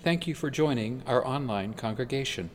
[0.00, 2.50] Thank you for joining our online congregation.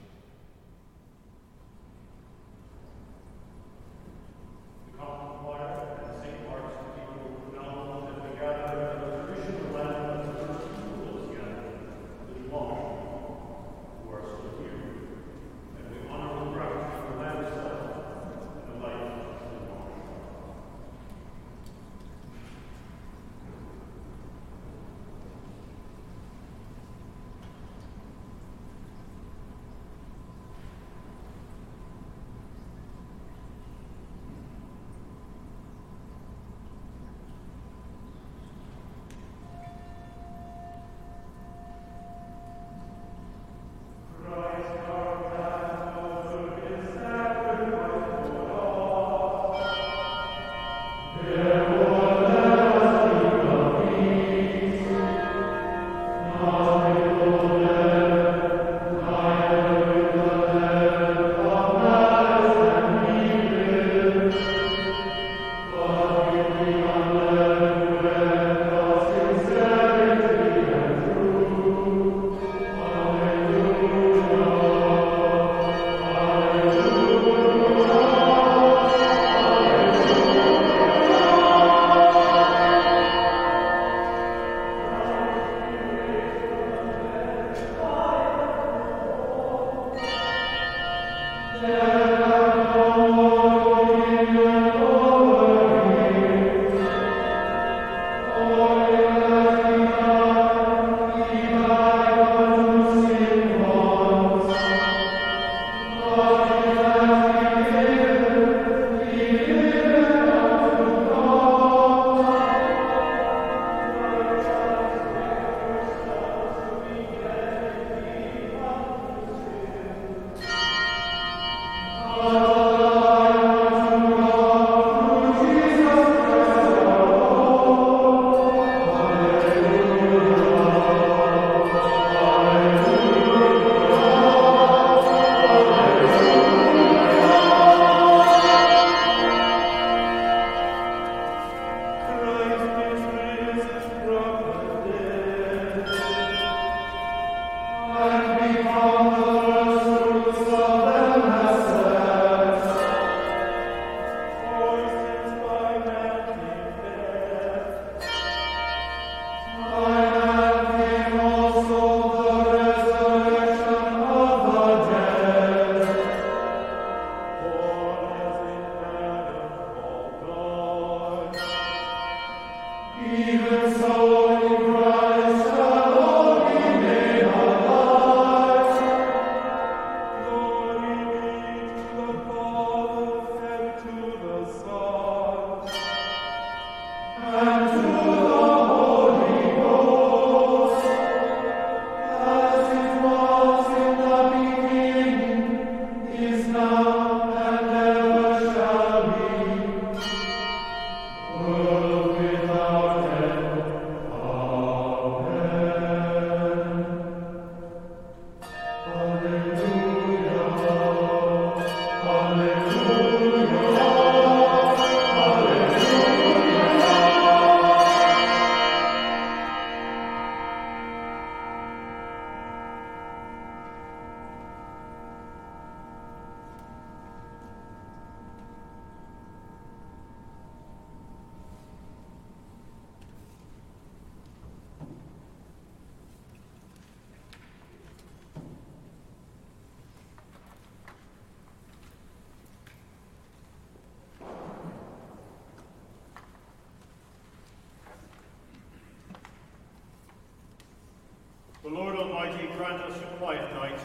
[252.75, 253.79] grant us a quiet night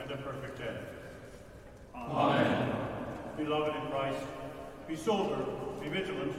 [0.00, 0.78] and a perfect end.
[1.94, 2.72] Amen.
[3.36, 4.24] Beloved in Christ,
[4.86, 5.44] be sober,
[5.80, 6.32] be vigilant,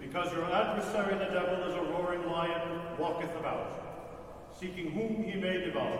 [0.00, 5.64] because your adversary the devil is a roaring lion, walketh about, seeking whom he may
[5.64, 5.98] devour.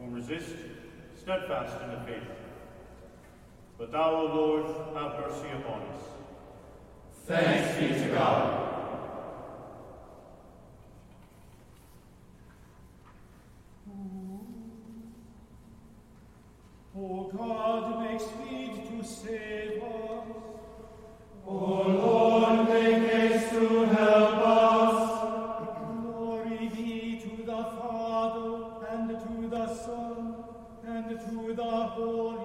[0.00, 0.56] Whom resist,
[1.20, 2.28] steadfast in the faith.
[3.78, 4.66] But thou, O Lord,
[4.96, 6.02] have mercy upon us.
[7.26, 8.61] Thanks be to God.
[31.82, 32.38] Lord,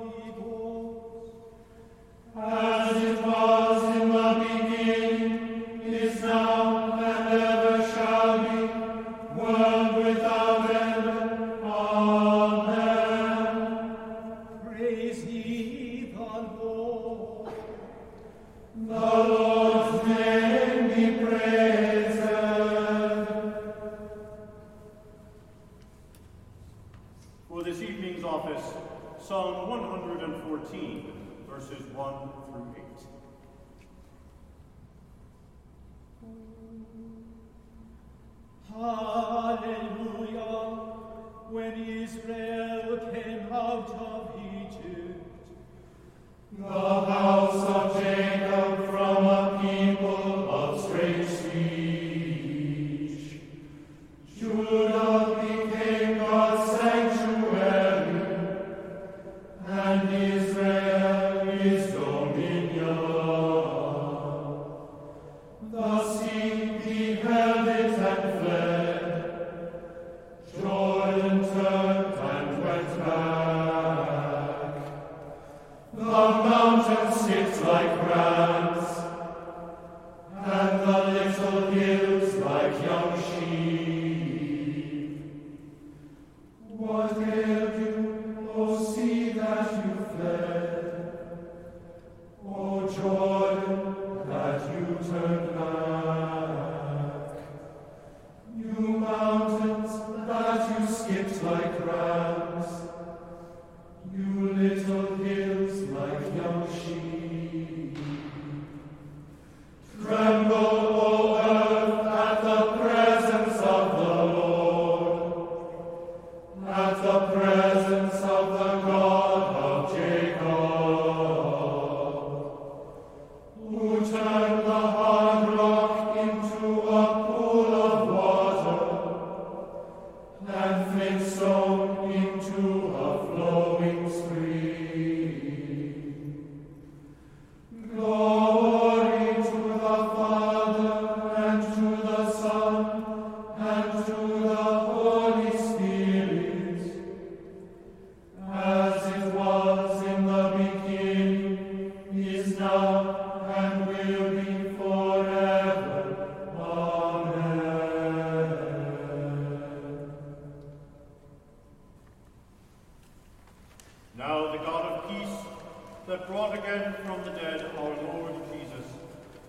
[167.18, 168.86] from the dead our Lord Jesus,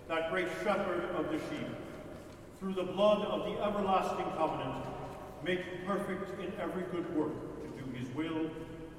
[0.07, 1.67] that great shepherd of the sheep,
[2.59, 4.85] through the blood of the everlasting covenant,
[5.43, 8.49] make perfect in every good work to do his will,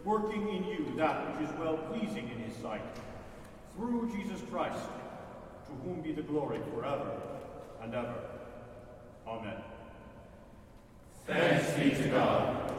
[0.05, 2.83] working in you that which is well pleasing in his sight.
[3.77, 4.79] Through Jesus Christ,
[5.67, 7.13] to whom be the glory forever
[7.83, 8.15] and ever.
[9.27, 9.57] Amen.
[11.27, 12.70] Thanks be to God.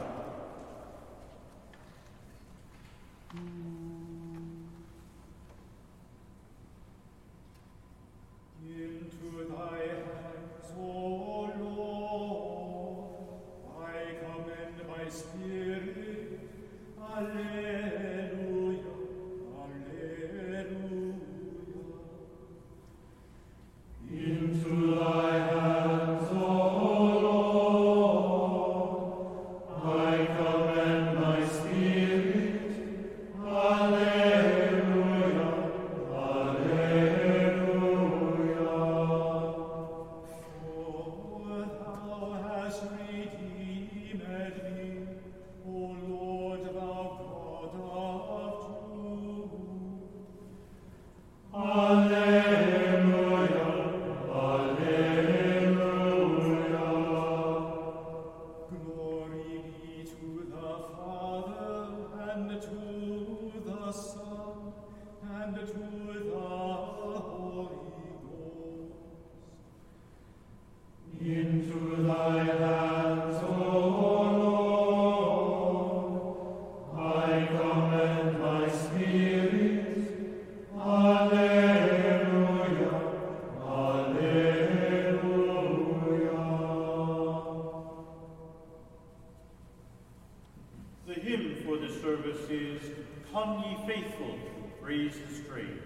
[93.33, 94.37] Come ye faithful,
[94.81, 95.79] praise the strain.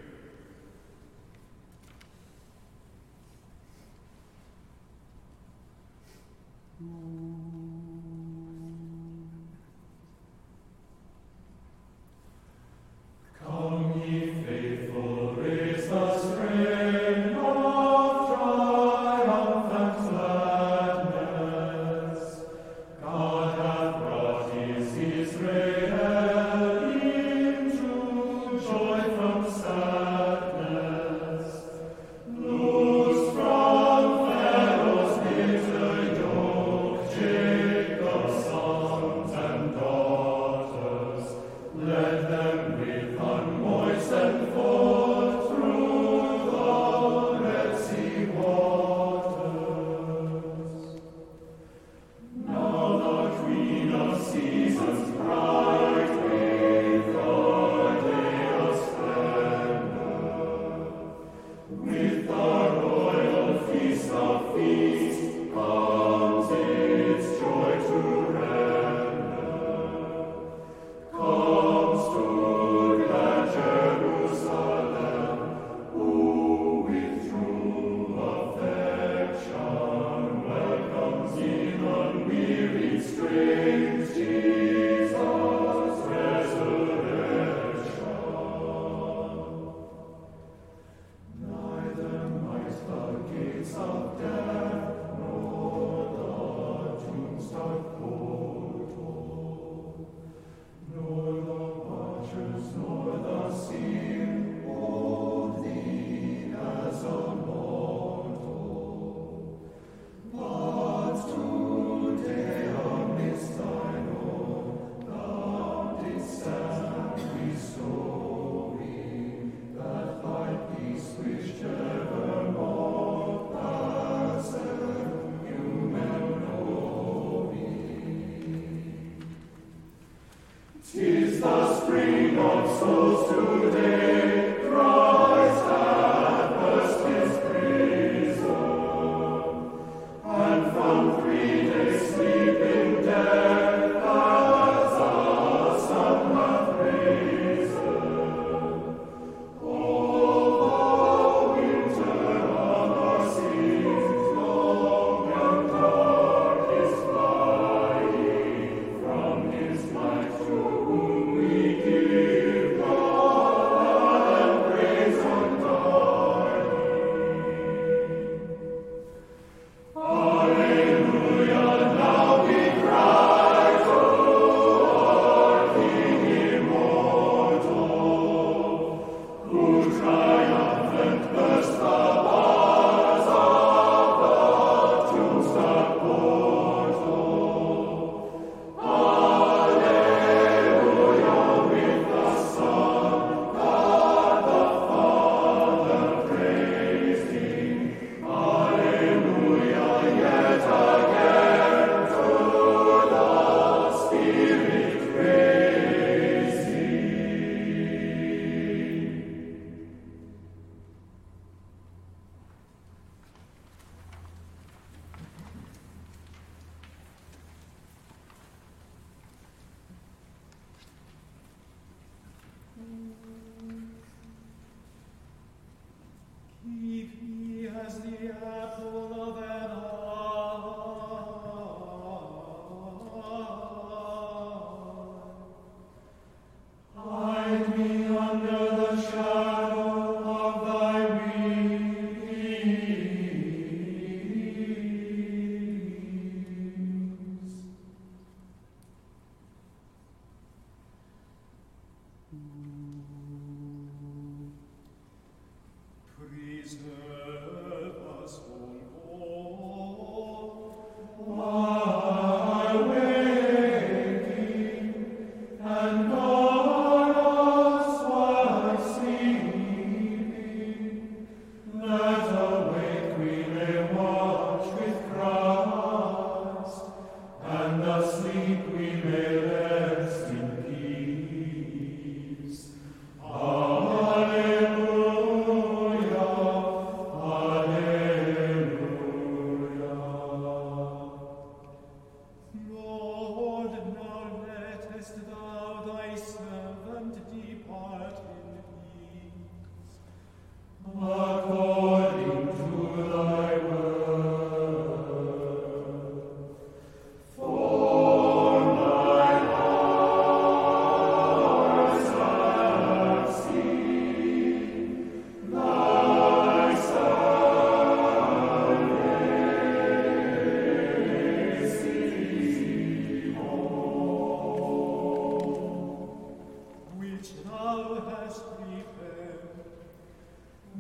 [327.56, 329.40] thou hast prepared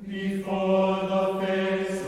[0.07, 2.04] before the face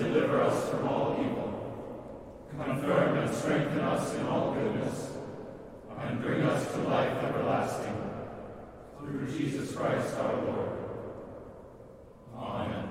[0.00, 1.50] deliver us from all evil.
[2.64, 5.10] Confirm and strengthen us in all goodness,
[5.98, 7.96] and bring us to life everlasting.
[8.98, 10.70] Through Jesus Christ our Lord.
[12.36, 12.88] Amen.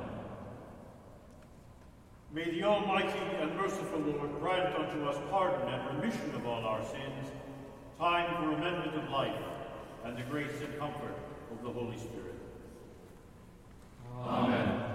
[2.32, 6.84] May the Almighty and merciful Lord grant unto us pardon and remission of all our
[6.84, 7.28] sins,
[7.98, 9.42] time for amendment of life,
[10.06, 11.18] and the grace and comfort
[11.52, 12.36] of the Holy Spirit.
[14.24, 14.89] Amen.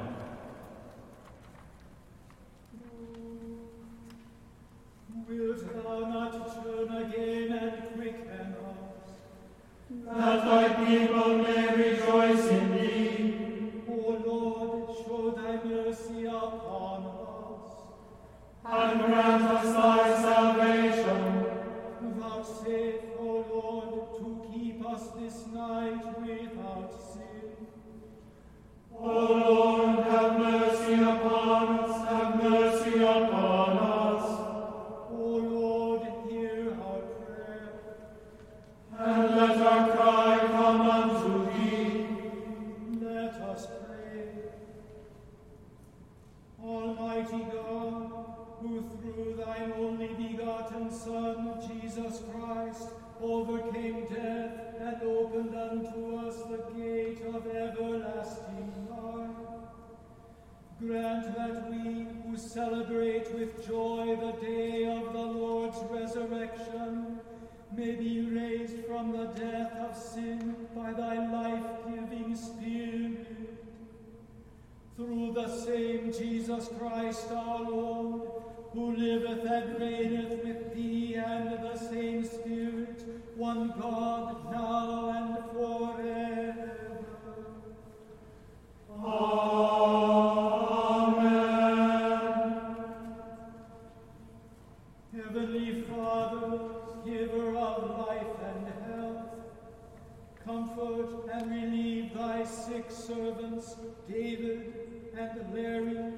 [5.27, 6.33] Wilt thou not
[6.65, 9.09] turn again and quicken us,
[10.05, 13.83] that thy people may rejoice in thee?
[13.89, 13.93] O
[14.27, 17.71] Lord, show thy mercy upon us,
[18.67, 19.01] and
[74.97, 78.31] Through the same Jesus Christ our Lord,
[78.73, 83.05] who liveth and reigneth with thee and the same Spirit,
[83.37, 86.95] one God, now and forever.
[89.05, 89.75] Amen.
[95.17, 96.61] Heavenly Father,
[97.05, 99.27] giver of life and health,
[100.45, 103.75] comfort and relieve thy sick servants,
[104.09, 104.74] David
[105.19, 106.13] and Larry,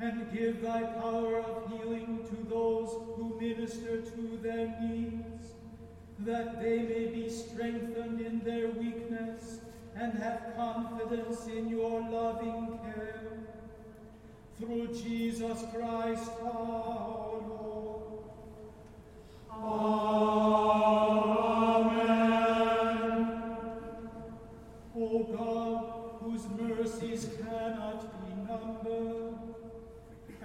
[0.00, 5.52] and give thy power of healing to those who minister to their needs,
[6.20, 9.58] that they may be strengthened in their weakness
[9.96, 13.20] and have confidence in your loving care.
[14.58, 18.24] Through Jesus Christ our Lord.
[19.50, 21.53] Amen.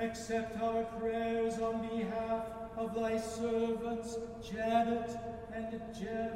[0.09, 2.43] Accept our prayers on behalf
[2.77, 5.11] of thy servants Janet
[5.53, 6.33] and Jeff,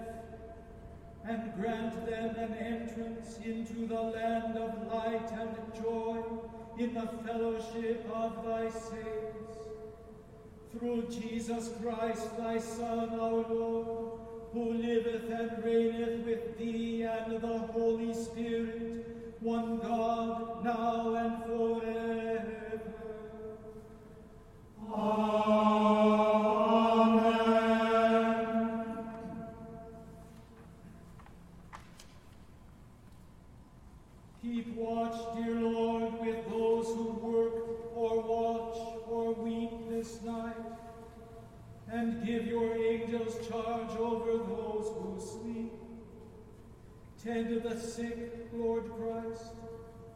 [1.28, 6.22] and grant them an entrance into the land of light and joy
[6.78, 9.58] in the fellowship of thy saints.
[10.78, 14.20] Through Jesus Christ, thy Son, our Lord,
[14.52, 22.63] who liveth and reigneth with thee and the Holy Spirit, one God, now and forever.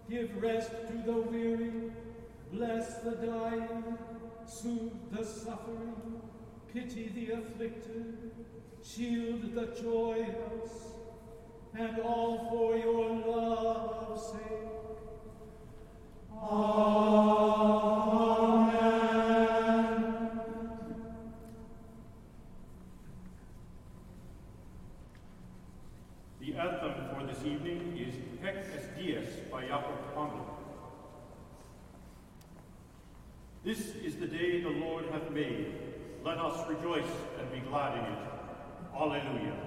[0.10, 1.92] Give rest to the weary.
[2.54, 3.98] Bless the dying.
[4.48, 6.22] Soothe the suffering.
[6.74, 8.32] Pity the afflicted.
[8.84, 10.88] Shield the joyous
[11.78, 14.42] and all for your love's sake.
[16.42, 16.88] Amen.
[26.40, 30.46] The anthem for this evening is Haec est dies by Jacob Handl.
[33.64, 35.74] This is the day the Lord hath made.
[36.26, 37.10] Let us rejoice
[37.40, 38.20] and be glad in it.
[38.94, 39.67] Alleluia.